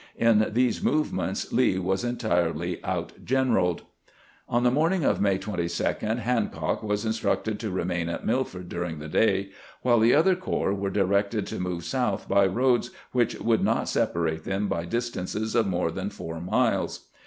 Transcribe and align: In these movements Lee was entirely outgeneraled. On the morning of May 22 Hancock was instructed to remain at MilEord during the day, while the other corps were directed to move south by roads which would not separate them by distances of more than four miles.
In 0.17 0.47
these 0.51 0.81
movements 0.81 1.53
Lee 1.53 1.77
was 1.77 2.03
entirely 2.03 2.77
outgeneraled. 2.77 3.81
On 4.49 4.63
the 4.63 4.71
morning 4.71 5.05
of 5.05 5.21
May 5.21 5.37
22 5.37 5.83
Hancock 6.01 6.81
was 6.81 7.05
instructed 7.05 7.59
to 7.59 7.69
remain 7.69 8.09
at 8.09 8.25
MilEord 8.25 8.67
during 8.67 8.97
the 8.97 9.07
day, 9.07 9.51
while 9.83 9.99
the 9.99 10.15
other 10.15 10.35
corps 10.35 10.73
were 10.73 10.89
directed 10.89 11.45
to 11.45 11.59
move 11.59 11.83
south 11.85 12.27
by 12.27 12.47
roads 12.47 12.89
which 13.11 13.39
would 13.41 13.63
not 13.63 13.87
separate 13.87 14.43
them 14.43 14.67
by 14.67 14.85
distances 14.85 15.53
of 15.53 15.67
more 15.67 15.91
than 15.91 16.09
four 16.09 16.39
miles. 16.41 17.09